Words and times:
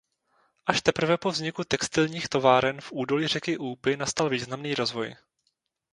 Až 0.65 0.81
teprve 0.81 1.17
po 1.17 1.31
vzniku 1.31 1.63
textilních 1.63 2.29
továren 2.29 2.81
v 2.81 2.91
údolí 2.91 3.27
řeky 3.27 3.57
Úpy 3.57 3.97
nastal 3.97 4.29
významný 4.29 4.75
rozvoj. 4.75 5.15